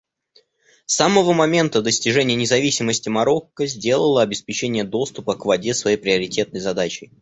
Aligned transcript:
С 0.87 0.95
самого 0.95 1.31
момента 1.33 1.83
достижения 1.83 2.33
независимости 2.33 3.07
Марокко 3.07 3.67
сделало 3.67 4.23
обеспечение 4.23 4.83
доступа 4.83 5.35
к 5.35 5.45
воде 5.45 5.75
своей 5.75 5.97
приоритетной 5.97 6.59
задачей. 6.59 7.11